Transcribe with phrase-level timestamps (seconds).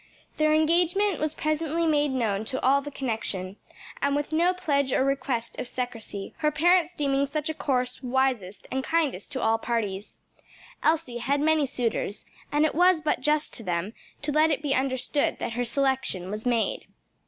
[0.37, 3.57] Their engagement was presently made known to all the connection,
[4.01, 8.65] and with no pledge or request of secrecy, her parents deeming such a course wisest
[8.71, 10.17] and kindest to all parties.
[10.81, 13.93] Elsie had many suitors, and it was but just to them
[14.23, 16.87] to let it be understood that her selection was made.